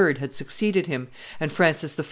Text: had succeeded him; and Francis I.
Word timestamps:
had 0.17 0.33
succeeded 0.33 0.87
him; 0.87 1.09
and 1.39 1.51
Francis 1.53 1.93
I. 1.99 1.99